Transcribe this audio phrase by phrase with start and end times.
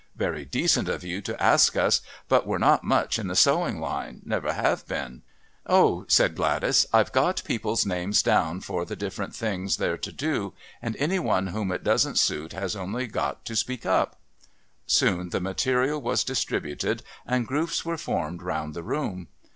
[0.15, 4.23] Very decent of you to ask us but we're not much in the sewing line
[4.25, 5.21] never have been."
[5.67, 10.55] "Oh," said Gladys, "I've got people's names down for the different things they're to do
[10.81, 14.19] and any one whom it doesn't suit has only got to speak up."
[14.87, 19.27] Soon the material was distributed and groups were formed round the room.